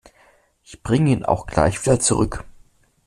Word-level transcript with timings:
Ich 0.63 0.81
bringe 0.81 1.11
ihn 1.11 1.23
auch 1.25 1.45
gleich 1.45 1.85
wieder 1.85 1.99
zurück. 1.99 2.43